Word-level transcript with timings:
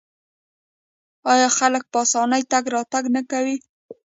آیا 1.33 1.49
خلک 1.57 1.83
په 1.91 1.97
اسانۍ 2.05 2.43
تګ 2.51 2.63
راتګ 2.75 3.03
نه 3.15 3.21
کوي؟ 3.31 3.57